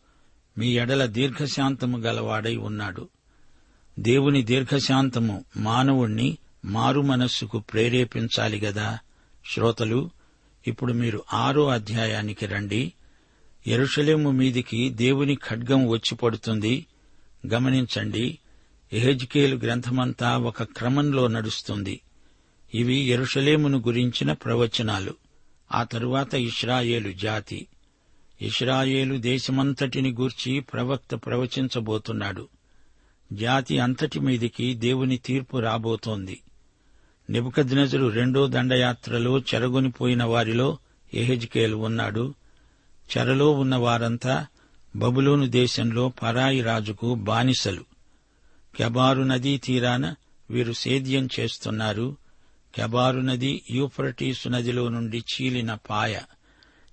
మీ 0.59 0.69
ఎడల 0.79 1.07
దీర్ఘశాంతము 1.07 1.99
గలవాడై 1.99 2.57
ఉన్నాడు. 2.57 3.09
దేవుని 3.99 4.43
దీర్ఘశాంతము 4.43 5.45
మానవుణ్ణి 5.57 6.39
మారుమనస్సుకు 6.65 7.59
ప్రేరేపించాలి 7.59 8.61
గదా? 8.61 8.99
శ్రోతలు 9.55 10.11
ఇప్పుడు 10.67 10.93
మీరు 10.93 11.23
ఆరో 11.33 11.69
అధ్యాయానికి 11.69 12.47
రండి. 12.47 12.93
ఎరుషలేము 13.67 14.31
మీదికి 14.31 14.91
దేవుని 14.91 15.35
ఖడ్గం 15.35 15.89
వచ్చి 15.89 16.15
పడుతుంది. 16.17 16.87
గమనించండి. 17.53 18.39
ఎహెజ్కేలు 18.93 19.57
గ్రంథమంతా 19.57 20.39
ఒక 20.39 20.63
క్రమంలో 20.63 21.27
నడుస్తుంది. 21.27 22.01
ఇవి 22.75 22.97
ఎరుషలేమును 22.97 23.79
గురించిన 23.79 24.33
ప్రవచనాలు. 24.33 25.15
ఆ 25.75 25.83
తరువాత 25.83 26.35
ఇస్రాయేలు 26.35 27.13
జాతి. 27.13 27.67
ఇస్రాయేలు 28.43 29.17
దేశమంతటిని 29.17 30.13
గూర్చి 30.13 30.61
ప్రవక్త 30.61 31.15
ప్రవచించబోతున్నాడు. 31.15 32.49
జాతి 33.33 33.79
అంతటి 33.79 34.21
మీదికి 34.21 34.75
దేవుని 34.75 35.17
తీర్పు 35.17 35.57
రాబోతోంది. 35.57 36.41
నిబుకద్నజరు 37.31 38.07
రెండో 38.09 38.47
దండయాత్రలో 38.47 39.39
చెరగొనిపోయిన 39.39 40.25
వారిలో 40.25 40.79
ఎహెజ్కేలు 41.15 41.77
ఉన్నాడు. 41.77 42.35
చెరలో 43.17 43.51
ఉన్న 43.51 43.77
వారంతా 43.77 44.47
బబులోను 44.97 45.47
దేశంలో 45.47 46.13
పరాయి 46.23 46.61
రాజుకు 46.61 47.15
బానిసలు. 47.15 47.85
కెబారు 48.79 49.23
నదీ 49.23 49.59
తీరాన 49.59 50.15
వీరు 50.51 50.73
సేద్యం 50.73 51.29
చేస్తున్నారు. 51.41 52.17
కెబారు 52.75 53.21
నది 53.21 53.63
యూఫ్రటీసు 53.71 54.49
నదిలో 54.49 54.89
నుండి 54.89 55.19
చీలిన 55.19 55.75
పాయ. 55.75 56.21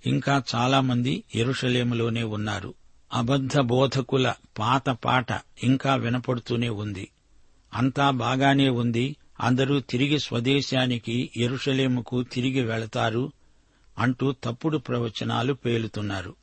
ఇంకా 0.06 0.44
చాలామంది 0.56 1.24
ఎరుషలేములోనే 1.36 2.24
ఉన్నారు. 2.24 2.74
అబద్ధ 3.14 3.60
బోధకుల 3.60 4.34
పాత 4.60 4.90
పాట 4.90 5.26
ఇంకా 5.64 5.96
వినపడుతూనే 5.96 6.70
ఉంది. 6.70 7.12
అంతా 7.74 8.10
బాగానే 8.10 8.70
ఉంది. 8.70 9.16
అందరూ 9.42 9.80
తిరిగి 9.80 10.20
స్వదేశానికి 10.20 11.30
ఎరుషలేముకు 11.38 12.24
తిరిగి 12.24 12.62
వెళతారు 12.62 13.32
అంటూ 13.98 14.32
తప్పుడు 14.44 14.78
ప్రవచనాలు 14.78 15.54
పేలుతున్నారు. 15.54 16.36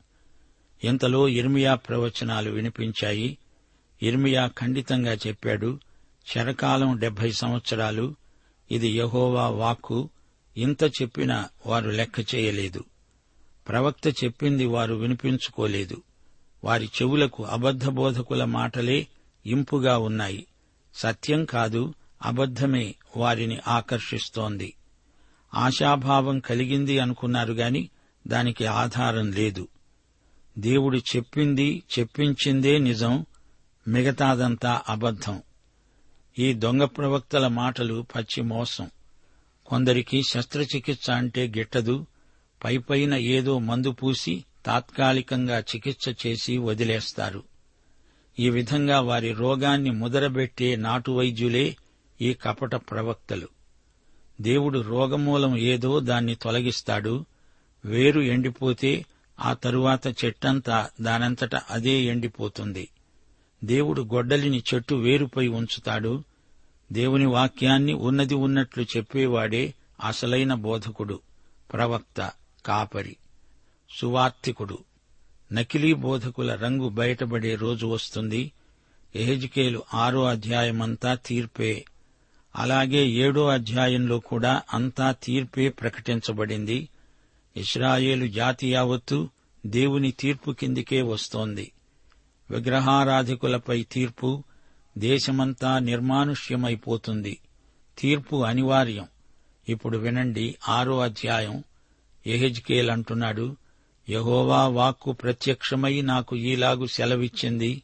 ఇంతలో 0.85 1.29
ఇర్మియా 1.29 1.75
ప్రవచనాలు 1.75 2.51
వినిపించాయి. 2.51 3.39
ఇర్మియా 4.03 4.47
ఖండితంగా 4.47 5.13
చెప్పాడు 5.13 5.81
శరకాలం 6.27 6.97
డెబ్బై 6.97 7.33
సంవత్సరాలు 7.33 8.15
ఇది 8.71 8.89
యహోవా 8.89 9.49
వాక్కు 9.49 10.09
ఇంత 10.57 10.85
చెప్పినా 10.85 11.49
వారు 11.67 11.91
లెక్క 11.91 12.35
చేయలేదు. 12.35 12.85
ప్రవక్త 13.69 14.25
చెప్పింది 14.25 14.67
వారు 14.67 14.95
వినిపించుకోలేదు. 14.95 16.03
వారి 16.65 16.87
చెవులకు 16.87 17.45
అబద్ధ 17.45 17.89
బోధకుల 17.89 18.45
మాటలే 18.45 19.07
ఇంపుగా 19.47 19.99
ఉన్నాయి. 19.99 20.47
సత్యం 20.95 21.45
కాదు 21.45 21.95
అబద్ధమే 22.23 22.95
వారిని 23.17 23.59
ఆకర్షిస్తోంది. 23.69 24.75
ఆశాభావం 25.55 26.39
కలిగింది 26.39 26.99
అనుకున్నారు 26.99 27.53
గాని 27.53 27.89
దానికి 28.27 28.67
ఆధారం 28.67 29.33
లేదు. 29.33 29.69
దేవుడు 30.59 30.97
చెప్పింది 30.97 31.83
చెప్పించిందే 31.99 32.79
నిజం 32.79 33.27
మిగతాదంతా 33.89 34.83
అబద్ధం. 34.89 35.43
ఈ 36.39 36.53
దొంగ 36.53 36.85
ప్రవక్తల 36.85 37.49
మాటలు 37.49 38.07
పచ్చి 38.17 38.43
మోసం. 38.43 38.91
కొందరికి 39.67 40.23
శస్త్రచికిత్స 40.29 41.11
అంటే 41.11 41.49
గిట్టదు. 41.49 42.07
పైపైన 42.65 43.15
ఏదో 43.15 43.59
మందు 43.59 43.91
పూసి 43.91 44.45
తాత్కాలికంగా 44.67 45.59
చికిత్స 45.59 46.27
చేసి 46.27 46.59
వదిలేస్తారు. 46.59 47.43
ఈ 48.39 48.51
విధంగా 48.51 49.01
వారి 49.01 49.33
రోగాన్ని 49.33 49.91
ముదరబెట్టే 49.91 50.77
నాటు 50.77 51.11
వైద్యులే 51.11 51.77
ఈ 52.21 52.35
కపట 52.35 52.75
ప్రవక్తలు. 52.75 53.49
దేవుడు 54.41 54.79
రోగమూలం 54.79 55.59
ఏదో 55.59 56.01
దాన్ని 56.01 56.35
తొలగిస్తాడు. 56.35 57.27
వేరు 57.85 58.21
ఎండిపోతే 58.21 59.07
ఆ 59.41 59.53
తరువాత 59.53 60.25
చెట్టంతా 60.25 60.91
దానంతట 61.01 61.55
అదే 61.55 62.03
ఎండిపోతుంది. 62.03 62.89
దేవుడు 63.65 64.03
గొడ్డలిని 64.03 64.63
చెట్టు 64.75 64.95
వేరుపై 64.95 65.49
ఉంచుతాడు. 65.49 66.25
దేవుని 66.93 67.27
వాక్యాన్ని 67.27 67.93
ఉన్నది 67.93 68.35
ఉన్నట్లు 68.35 68.83
చెప్పేవాడే 68.83 69.75
అసలైన 70.05 70.55
బోధకుడు 70.55 71.21
ప్రవక్త 71.73 72.31
కాపరి 72.67 73.17
సువార్తికుడు 73.91 74.79
నకిలీ 75.53 75.93
బోధకుల 75.93 76.55
రంగు 76.55 76.89
బయటపడే 76.89 77.55
రోజు 77.55 77.87
వస్తుంది. 77.87 78.53
ఎహెజ్కేలు 79.17 79.83
ఆరో 79.95 80.25
అధ్యాయమంతా 80.25 81.15
తీర్పే 81.15 81.85
అలాగే 82.57 83.07
ఏడో 83.07 83.49
అధ్యాయంలో 83.49 84.19
కూడా 84.19 84.63
అంతా 84.75 85.13
తీర్పే 85.13 85.69
ప్రకటించబడింది. 85.69 86.89
ఇస్రాయేలు 87.57 88.27
జాతి 88.27 88.73
యావత్తు 88.73 89.29
దేవుని 89.67 90.11
తీర్పు 90.11 90.53
కిందికే 90.53 91.03
వస్తోంది. 91.03 91.72
విగ్రహారాధికులపై 92.53 93.83
తీర్పు 93.83 94.45
దేశమంతా 94.99 95.79
నిర్మానుష్యమైపోతుంది. 95.79 97.39
తీర్పు 97.99 98.45
అనివార్యం. 98.45 99.07
ఇప్పుడు 99.69 99.99
వినండి 99.99 100.57
ఆరో 100.69 101.01
అధ్యాయం. 101.01 101.65
ఎహెజ్కేల్ 102.27 102.91
అంటున్నాడు 102.91 103.57
యహోవా 104.11 104.67
వాక్కు 104.67 105.13
ప్రత్యక్షమై 105.13 106.01
నాకు 106.01 106.37
ఈలాగు 106.37 106.87
సెలవిచ్చింది. 106.87 107.83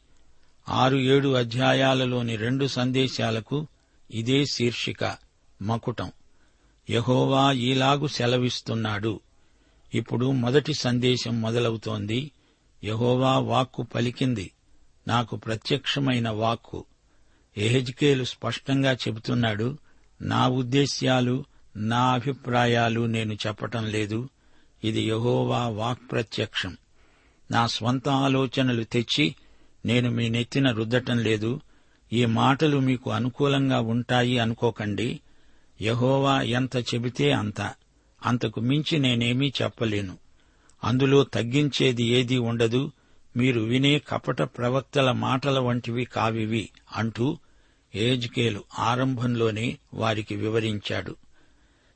ఆరు 0.69 0.97
ఏడు 0.97 1.33
అధ్యాయాలలోని 1.33 2.35
రెండు 2.35 2.65
సందేశాలకు 2.65 3.67
ఇదే 4.11 4.45
శీర్షిక 4.45 5.17
మకుటం. 5.61 6.11
యహోవా 6.89 7.51
ఈలాగు 7.51 8.07
సెలవిస్తున్నాడు. 8.07 9.19
ఇప్పుడు 9.93 10.31
మొదటి 10.31 10.73
సందేశం 10.73 11.41
మొదలవుతోంది. 11.41 12.31
యహోవా 12.83 13.37
వాక్కు 13.37 13.83
పలికింది. 13.83 14.51
నాకు 15.09 15.35
ప్రత్యక్షమైన 15.35 16.29
వాక్కు. 16.29 16.85
ఎహెజ్కేలు 17.57 18.23
స్పష్టంగా 18.23 18.93
చెబుతున్నాడు 18.93 19.77
నా 20.21 20.47
ఉద్దేశ్యాలు 20.47 21.43
నా 21.75 22.13
అభిప్రాయాలు 22.13 23.05
నేను 23.05 23.33
చెప్పటం 23.33 23.85
లేదు 23.85 24.29
ఇది 24.83 25.01
యహోవా 25.01 25.67
వాక్ 25.67 26.11
ప్రత్యక్షం 26.11 26.77
నా 27.51 27.67
స్వంత 27.67 28.09
ఆలోచనలు 28.09 28.83
తెచ్చి 28.83 29.35
నేను 29.85 30.11
మీ 30.11 30.29
నెత్తిన 30.29 30.71
రుద్దటం 30.71 31.17
లేదు 31.17 31.61
ఈ 32.13 32.25
మాటలు 32.25 32.77
మీకు 32.79 33.11
అనుకూలంగా 33.11 33.79
ఉంటాయి 33.79 34.39
అనుకోకండి 34.39 35.19
యహోవా 35.81 36.41
ఎంత 36.41 36.77
చెబితే 36.77 37.31
అంత. 37.31 37.61
అంతకు 38.25 38.59
మించి 38.59 38.99
నేనేమీ 38.99 39.53
చెప్పలేను. 39.61 40.17
అందులో 40.83 41.23
తగ్గించేది 41.23 42.03
ఏదీ 42.03 42.37
ఉండదు 42.37 42.91
మీరు 43.37 43.61
వినే 43.61 43.99
కపట 43.99 44.41
ప్రవక్తల 44.41 45.11
మాటల 45.11 45.59
వంటివి 45.59 46.05
కావివి 46.05 46.69
అంటూ 46.95 47.37
ఏజ్కేలు 47.95 48.63
ఆరంభంలోనే 48.79 49.77
వారికి 49.93 50.35
వివరించాడు. 50.35 51.15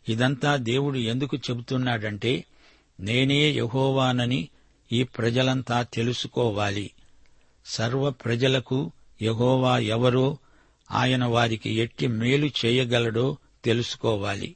ఇదంతా 0.10 0.56
దేవుడు 0.56 0.98
ఎందుకు 0.98 1.38
చెబుతున్నాడంటే 1.38 2.46
నేనే 3.00 3.52
యహోవానని 3.52 4.50
ఈ 4.92 5.04
ప్రజలంతా 5.04 5.82
తెలుసుకోవాలి. 5.82 6.92
సర్వ 7.66 8.10
ప్రజలకు 8.10 8.92
యహోవా 9.22 9.78
ఎవరో 9.78 10.38
ఆయన 10.92 11.26
వారికి 11.26 11.74
ఎట్టి 11.74 12.08
మేలు 12.08 12.50
చేయగలడో 12.66 13.38
తెలుసుకోవాలి. 13.66 14.56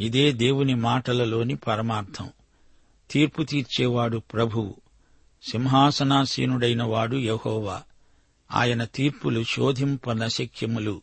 ఇదే 0.00 0.32
దేవుని 0.32 0.74
మాటలలోని 0.74 1.56
పరమార్థం. 1.56 2.30
తీర్పు 3.10 3.42
తీర్చేవాడు 3.42 4.18
ప్రభువు. 4.18 4.79
సింహాసనాసీనుడైన 5.42 6.82
వాడు 6.82 7.16
యహోవా. 7.16 7.82
ఆయన 8.52 8.84
తీర్పులు 8.84 9.44
శోధింపనశక్యములు. 9.44 11.02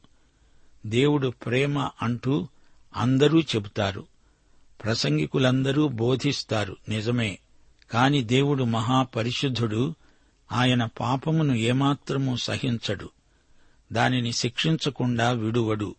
దేవుడు 0.86 1.28
ప్రేమ 1.28 1.90
అంటూ 2.02 2.48
అందరూ 2.96 3.42
చెబుతారు. 3.42 4.06
ప్రసంగికులందరూ 4.84 5.88
బోధిస్తారు 5.88 6.78
నిజమే. 6.90 7.40
కాని 7.92 8.24
దేవుడు 8.24 8.64
మహాపరిశుద్ధుడు 8.64 9.96
ఆయన 10.52 10.86
పాపమును 10.86 11.54
ఏమాత్రము 11.54 12.36
సహించడు. 12.36 13.10
దానిని 13.94 14.34
శిక్షించకుండా 14.34 15.32
విడువడు. 15.32 15.96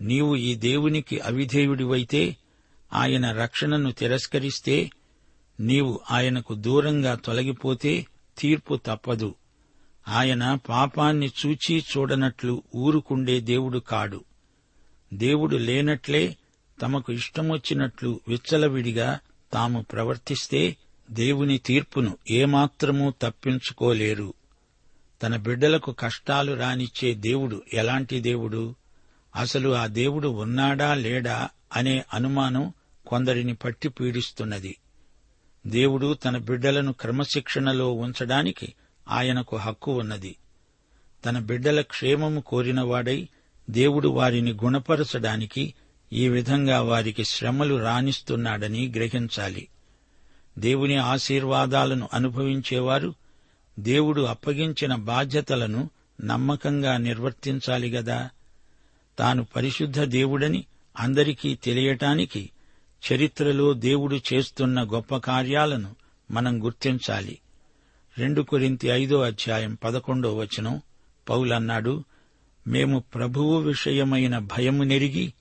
నీవు 0.00 0.36
ఈ 0.36 0.54
దేవునికి 0.54 1.18
అవిధేయుడివైతే 1.18 2.36
ఆయన 2.92 3.32
రక్షణను 3.32 3.90
తిరస్కరిస్తే 3.90 4.90
నీవు 5.60 6.00
ఆయనకు 6.10 6.54
దూరంగా 6.54 7.14
తొలగిపోతే 7.14 8.06
తీర్పు 8.38 8.80
తప్పదు. 8.86 9.34
ఆయన 10.08 10.58
పాపాన్ని 10.68 11.30
చూచి 11.46 11.84
చూడనట్లు 11.96 12.62
ఊరుకుండే 12.74 13.40
దేవుడు 13.40 13.78
కాడు. 13.78 14.24
దేవుడు 15.14 15.56
లేనట్లే 15.56 16.36
తమకు 16.82 17.12
ఇష్టమొచ్చినట్లు 17.12 18.20
విచ్చలవిడిగా 18.28 19.18
తాము 19.52 19.82
ప్రవర్తిస్తే 19.82 20.76
దేవుని 21.10 21.58
తీర్పును 21.58 22.18
ఏమాత్రమూ 22.30 23.12
తప్పించుకోలేరు. 23.22 24.34
తన 25.22 25.36
బిడ్డలకు 25.36 25.92
కష్టాలు 25.92 26.52
రానిచ్చే 26.52 27.14
దేవుడు 27.14 27.62
ఎలాంటి 27.72 28.20
దేవుడు? 28.20 28.74
అసలు 29.36 29.74
ఆ 29.74 29.86
దేవుడు 29.86 30.28
ఉన్నాడా 30.28 30.94
లేడా 30.94 31.48
అనే 31.76 32.04
అనుమానం 32.14 32.72
కొందరిని 33.06 33.54
పట్టి 33.54 33.88
పీడిస్తున్నది. 33.88 34.76
దేవుడు 35.66 36.14
తన 36.14 36.38
బిడ్డలను 36.38 36.92
క్రమశిక్షణలో 36.92 37.92
ఉంచడానికి 37.92 38.74
ఆయనకు 39.08 39.56
హక్కు 39.56 39.92
ఉన్నది. 39.92 40.36
తన 41.24 41.38
బిడ్డల 41.38 41.80
క్షేమము 41.80 42.40
కోరినవాడై 42.40 43.28
దేవుడు 43.70 44.08
వారిని 44.08 44.52
గుణపరచడానికి 44.52 45.74
ఈ 46.12 46.28
విధంగా 46.28 46.80
వారికి 46.82 47.24
శ్రమలు 47.24 47.74
రాణిస్తున్నాడని 47.74 48.92
గ్రహించాలి. 48.96 49.68
దేవుని 50.58 50.96
ఆశీర్వాదాలను 50.96 52.08
అనుభవించేవారు 52.12 53.14
దేవుడు 53.78 54.22
అప్పగించిన 54.22 54.94
బాధ్యతలను 54.94 55.90
నమ్మకంగా 56.24 56.96
నిర్వర్తించాలి 56.96 57.90
గదా. 57.90 58.30
తాను 59.18 59.46
పరిశుద్ధ 59.56 60.00
దేవుడని 60.00 60.64
అందరికీ 60.98 61.54
తెలియటానికి 61.54 62.50
చరిత్రలో 63.12 63.72
దేవుడు 63.72 64.20
చేస్తున్న 64.32 64.82
గొప్ప 64.82 65.16
కార్యాలను 65.16 65.96
మనం 66.30 66.64
గుర్తించాలి. 66.64 67.38
రెండు 68.18 68.42
కొరింతి 68.42 68.88
ఐదో 68.88 69.20
అధ్యాయం 69.20 69.78
పదకొండో 69.84 70.36
వచనం 70.36 70.80
పౌలన్నాడు 71.28 72.04
మేము 72.66 72.98
ప్రభువు 73.14 73.60
విషయమైన 73.60 74.38
భయము 74.38 74.82
నెరిగి 74.82 75.32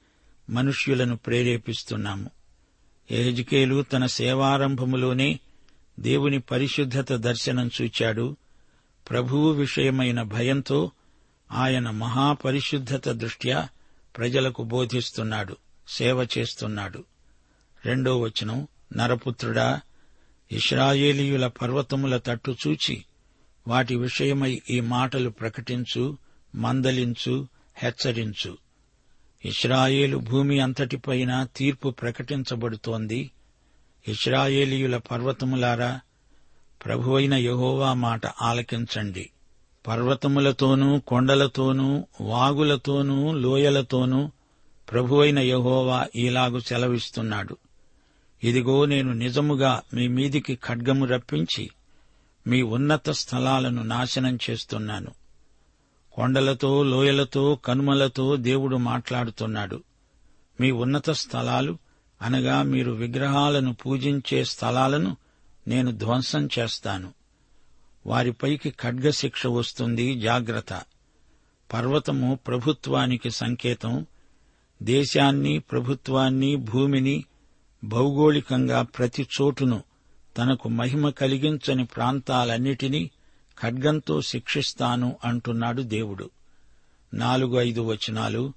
మనుష్యులను 0.49 1.17
ప్రేరేపిస్తున్నాము. 1.17 2.29
ఎహెజ్కేలు 3.11 3.83
తన 3.83 4.05
సేవారంభములోనే 4.05 5.39
దేవుని 5.99 6.39
పరిశుద్ధత 6.39 7.13
దర్శనం 7.13 7.71
చూచాడు. 7.81 8.35
ప్రభువు 9.09 9.51
విషయమైన 9.51 10.21
భయంతో 10.21 10.91
ఆయన 11.51 11.89
మహాపరిశుద్ధత 11.89 13.09
దృష్ట్యా 13.09 13.67
ప్రజలకు 14.17 14.63
బోధిస్తున్నాడు 14.63 15.57
సేవ 15.87 16.27
చేస్తున్నాడు. 16.37 17.03
రెండో 17.85 18.19
వచనం 18.19 18.67
నరపుత్రుడా 18.95 19.81
ఇస్రాయేలీయుల 20.51 21.47
పర్వతముల 21.47 22.17
తట్టు 22.17 22.55
చూచి 22.67 23.05
వాటి 23.67 23.95
విషయమై 23.95 24.61
ఈ 24.69 24.79
మాటలు 24.79 25.29
ప్రకటించు 25.29 26.17
మందలించు 26.55 27.47
హెచ్చరించు. 27.77 28.57
ఇస్రాయేలు 29.45 30.17
భూమి 30.17 30.59
అంతటిపైన 30.59 31.47
తీర్పు 31.55 31.89
ప్రకటించబడుతోంది. 31.89 33.31
ఇస్రాయేలీయుల 34.07 34.97
పర్వతములారా 34.97 35.99
ప్రభువైన 36.85 37.33
యహోవా 37.33 37.93
మాట 37.93 38.25
ఆలకించండి. 38.25 39.29
పర్వతములతోనూ 39.87 40.99
కొండలతోనూ 40.99 42.07
వాగులతోనూ 42.21 43.33
లోయలతోనూ 43.33 44.31
ప్రభువైన 44.91 45.39
యహోవా 45.39 46.07
ఈలాగు 46.15 46.59
సెలవిస్తున్నాడు. 46.59 47.57
ఇదిగో 48.43 48.85
నేను 48.85 49.13
నిజముగా 49.13 49.81
మీ 49.93 50.07
మీదికి 50.07 50.55
ఖడ్గము 50.55 51.05
రప్పించి 51.05 51.69
మీ 52.47 52.61
ఉన్నత 52.61 53.09
స్థలాలను 53.09 53.83
నాశనం 53.83 54.39
చేస్తున్నాను. 54.49 55.11
కొండలతో 56.11 56.83
లోయలతో 56.83 57.55
కనుమలతో 57.55 58.35
దేవుడు 58.35 58.75
మాట్లాడుతున్నాడు. 58.75 59.83
మీ 60.61 60.71
ఉన్నత 60.71 61.09
స్థలాలు 61.09 61.77
అనగా 62.21 62.63
మీరు 62.63 62.91
విగ్రహాలను 62.91 63.73
పూజించే 63.73 64.43
స్థలాలను 64.43 65.17
నేను 65.67 65.91
ధ్వంసం 65.91 66.49
చేస్తాను. 66.59 67.13
వారిపైకి 68.07 68.69
ఖడ్గశిక్ష 68.69 69.47
వస్తుంది 69.47 70.19
జాగ్రత్త. 70.19 70.81
పర్వతము 71.73 72.39
ప్రభుత్వానికి 72.47 73.31
సంకేతం. 73.31 74.05
దేశాన్ని 74.83 75.59
ప్రభుత్వాన్ని 75.59 76.55
భూమిని 76.55 77.25
భౌగోళికంగా 77.83 78.81
ప్రతి 78.81 79.27
చోటును 79.41 79.83
తనకు 80.37 80.69
మహిమ 80.69 81.09
కలిగించని 81.09 81.85
ప్రాంతాలన్నిటినీ 81.85 83.09
ఖడ్గంతో 83.61 84.21
శిక్షిస్తాను 84.21 85.17
అంటున్నాడు 85.25 85.81
దేవుడు. 85.81 86.29
నాలుగు 87.13 87.57
ఐదు 87.57 87.81
వచనాలు 87.81 88.53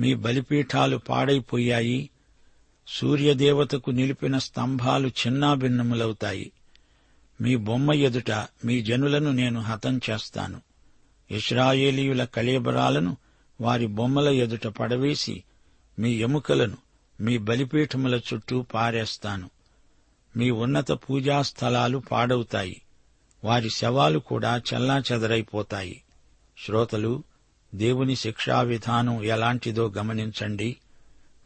మీ 0.00 0.14
బలిపీఠాలు 0.14 0.96
పాడైపోయాయి 0.96 2.10
సూర్యదేవతకు 2.88 3.90
నిలిపిన 3.90 4.38
స్తంభాలు 4.38 5.08
చిన్నాభిన్నములవుతాయి. 5.08 6.52
మీ 7.40 7.56
బొమ్మ 7.56 7.92
ఎదుట 7.92 8.30
మీ 8.64 8.82
జనులను 8.82 9.32
నేను 9.32 9.60
హతం 9.60 10.00
చేస్తాను. 10.10 10.60
ఇస్రాయేలీయుల 11.30 12.24
కళేబరాలను 12.24 13.16
వారి 13.60 13.86
బొమ్మల 13.86 14.28
ఎదుట 14.28 14.66
పడవేసి 14.66 15.44
మీ 15.98 16.12
ఎముకలను 16.12 16.83
మీ 17.20 17.38
బలిపీఠముల 17.38 18.14
చుట్టూ 18.14 18.62
పారేస్తాను. 18.62 19.50
మీ 20.36 20.50
ఉన్నత 20.50 20.92
పూజా 20.92 21.42
స్థలాలు 21.42 21.98
పాడవుతాయి. 21.98 22.82
వారి 23.44 23.70
శవాలు 23.70 24.18
కూడా 24.18 24.62
చెల్లాచెదరైపోతాయి. 24.74 26.02
శ్రోతలు 26.66 27.22
దేవుని 27.74 28.16
శిక్షా 28.16 28.60
విధానం 28.60 29.24
ఎలాంటిదో 29.24 29.92
గమనించండి. 29.98 30.76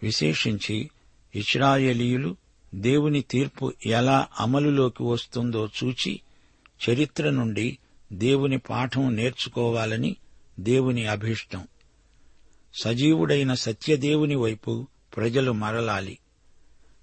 విశేషించి 0.03 0.91
ఇస్రాయేలీయులు 1.35 2.37
దేవుని 2.75 3.21
తీర్పు 3.21 3.73
ఎలా 3.87 4.27
అమలులోకి 4.41 5.03
వస్తుందో 5.03 5.69
చూచి 5.85 6.21
చరిత్ర 6.91 7.31
నుండి 7.31 7.79
దేవుని 8.13 8.59
పాఠం 8.59 9.17
నేర్చుకోవాలని 9.17 10.17
దేవుని 10.61 11.07
అభీష్టం. 11.07 11.67
సజీవుడైన 12.75 13.55
సత్యదేవుని 13.55 14.35
వైపు 14.35 14.87
ప్రజలు 15.17 15.53
మరలాలి. 15.53 16.19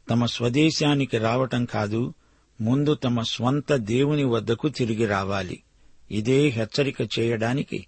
తమ 0.09 0.25
స్వదేశానికి 0.25 1.17
రావటం 1.17 1.65
కాదు 1.65 2.13
ముందు 2.61 2.93
తమ 2.93 3.21
స్వంత 3.21 3.73
దేవుని 3.73 4.23
వద్దకు 4.23 4.69
తిరిగి 4.69 5.05
రావాలి. 5.05 5.63
ఇదే 6.11 6.47
హెచ్చరిక 6.47 7.19
చేయడానికి 7.19 7.87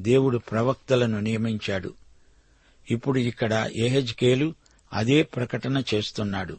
దేవుడు 0.00 0.38
ప్రవక్తలను 0.38 1.20
నియమించాడు. 1.20 1.94
ఇప్పుడు 2.90 3.18
ఇక్కడ 3.18 3.70
ఎహెజ్కేలు 3.76 4.54
అదే 4.92 5.22
ప్రకటన 5.22 5.82
చేస్తున్నాడు. 5.94 6.58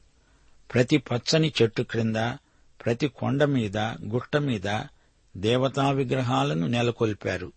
ప్రతి 0.73 0.97
పచ్చని 0.97 1.53
చెట్టు 1.61 1.83
క్రింద 1.83 2.15
ప్రతి 2.85 3.07
కొండ 3.07 3.43
మీద 3.43 3.77
గుట్ట 3.77 4.37
మీద 4.37 4.81
దేవతా 5.37 5.91
విగ్రహాలను 5.91 6.67
నెలకొల్పారు. 6.67 7.51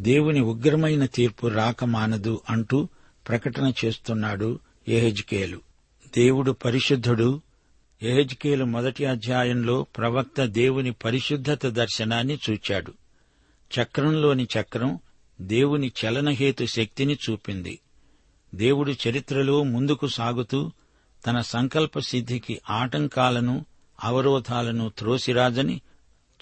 దేవుని 0.00 0.40
ఉగ్రమైన 0.40 1.06
తీర్పు 1.06 1.46
రాకమానదు 1.46 2.40
అంటూ 2.50 2.88
ప్రకటన 3.28 3.72
చేస్తున్నాడు 3.84 4.58
ఎహెజ్కేలు 4.88 5.60
దేవుడు 6.16 6.52
పరిశుద్ధుడు. 6.52 7.40
ఎహెజ్కేలు 8.02 8.64
మొదటి 8.64 9.04
అధ్యాయంలో 9.04 9.82
ప్రవక్త 9.82 10.44
దేవుని 10.44 10.92
పరిశుద్ధత 10.92 11.66
దర్శనాన్ని 11.66 12.38
చూచాడు. 12.50 12.92
చక్రంలోని 13.80 14.44
చక్రం 14.44 14.98
దేవుని 15.40 15.92
చలనహేతు 16.04 16.64
శక్తిని 16.64 17.18
చూపింది. 17.30 17.78
దేవుడు 18.54 18.92
చరిత్రలో 19.08 19.62
ముందుకు 19.62 20.06
సాగుతూ 20.06 20.72
తన 21.26 21.40
సంకల్ప 21.40 21.98
సిద్ధికి 21.98 22.60
ఆటంకాలను 22.70 23.64
అవరోధాలను 24.04 24.92
త్రోసిరాజని 24.98 25.80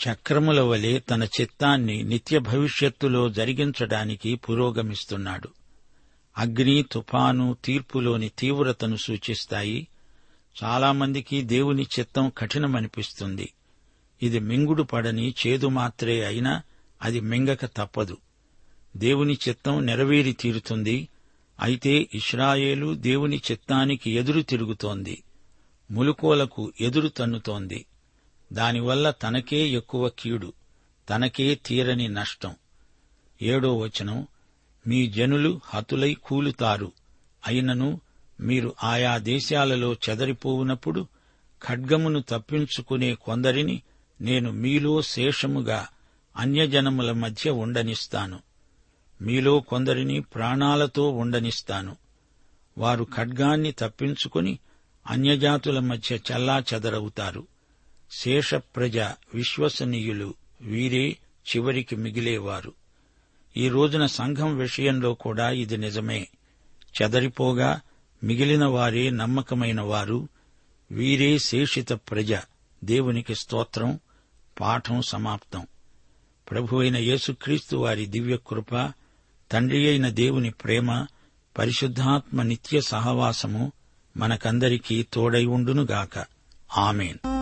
చక్రముల 0.08 0.60
వలె 0.60 0.98
తన 0.98 1.28
చిత్తాన్ని 1.40 2.02
నిత్య 2.02 2.38
భవిష్యత్తులో 2.38 3.28
జరిగించడానికి 3.28 4.34
పురోగమిస్తున్నాడు. 4.34 5.48
అగ్ని 6.38 6.84
తుఫాను 6.92 7.56
తీర్పులోని 7.64 8.28
తీవ్రతను 8.28 8.96
సూచిస్తాయి. 8.96 9.88
చాలామందికి 10.64 11.42
దేవుని 11.42 11.82
చిత్తం 11.82 12.32
కఠినమనిపిస్తుంది. 12.38 13.52
ఇది 14.22 14.38
మింగుడు 14.38 14.82
పడని 14.82 15.34
చేదు 15.46 15.66
మాత్రే 15.66 16.24
అయినా 16.24 16.62
అది 17.02 17.20
మింగక 17.20 17.64
తప్పదు. 17.64 18.16
దేవుని 18.96 19.38
చిత్తం 19.48 19.86
నెరవేరి 19.86 20.32
తీరుతుంది. 20.32 21.08
అయితే 21.60 22.08
ఇస్రాయేలు 22.14 22.94
దేవుని 22.94 23.42
చిత్తానికి 23.50 24.10
ఎదురు 24.10 24.40
తిరుగుతోంది. 24.40 25.22
ములుకోలకు 25.90 26.72
ఎదురు 26.80 27.08
తన్నుతోంది. 27.08 27.86
దానివల్ల 28.52 29.10
తనకే 29.10 29.68
ఎక్కువ 29.68 30.08
కీడు 30.08 30.52
తనకే 31.10 31.54
తీరని 31.54 32.08
నష్టం. 32.08 32.54
ఏడో 33.42 33.76
వచనం 33.76 34.26
మీ 34.86 35.06
జనులు 35.06 35.60
హతులై 35.64 36.14
కూలుతారు. 36.14 36.92
అయినను 37.46 38.00
మీరు 38.40 38.74
ఆయా 38.82 39.18
దేశాలలో 39.18 39.92
చెదరిపోవునప్పుడు 39.92 41.06
ఖడ్గమును 41.66 42.24
తప్పించుకునే 42.28 43.14
కొందరిని 43.14 43.82
నేను 44.20 44.52
మీలో 44.52 45.02
శేషముగా 45.02 45.88
అన్యజనముల 46.36 47.12
మధ్య 47.12 47.50
ఉండనిస్తాను. 47.50 48.40
మీలో 49.22 49.60
కొందరిని 49.60 50.20
ప్రాణాలతో 50.20 51.10
ఉండనిస్తాను. 51.10 51.96
వారు 52.78 53.06
ఖడ్గాన్ని 53.16 53.72
తప్పించుకుని 53.72 54.58
అన్యజాతుల 55.06 55.78
మధ్య 55.78 56.16
చల్లా 56.16 56.64
చెదరవుతారు. 56.74 57.46
శేషప్రజ 58.10 58.98
విశ్వసనీయులు 59.34 60.34
వీరే 60.60 61.16
చివరికి 61.56 61.96
మిగిలేవారు. 61.96 62.72
ఈ 63.56 63.68
రోజున 63.68 64.06
సంఘం 64.06 64.56
విషయంలో 64.56 65.14
కూడా 65.14 65.50
ఇది 65.50 65.76
నిజమే. 65.76 66.28
చెదరిపోగా 67.02 67.80
మిగిలిన 68.24 68.64
వారే 68.64 69.10
నమ్మకమైన 69.10 69.80
వారు. 69.80 70.28
వీరే 70.90 71.38
శేషిత 71.38 71.92
ప్రజ. 71.92 72.32
దేవునికి 72.84 73.34
స్తోత్రం. 73.34 73.98
పాఠం 74.60 75.02
సమాప్తం. 75.02 75.66
ప్రభువైన 76.50 76.96
యేసుక్రీస్తు 76.96 77.76
వారి 77.76 78.06
దివ్య 78.06 78.38
కృప 78.46 78.92
తండ్రి 79.52 79.88
అయిన 79.88 80.08
దేవుని 80.08 80.50
ప్రేమ 80.50 81.06
పరిశుద్ధాత్మ 81.58 82.42
నిత్య 82.42 82.80
సహవాసము 82.80 83.72
మనకందరికీ 84.16 85.02
తోడై 85.02 85.44
ఉండునుగాక. 85.44 86.24
ఆమెన్. 86.76 87.41